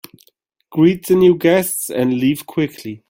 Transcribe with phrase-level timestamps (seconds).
[0.71, 2.99] Greet the new guests and leave quickly.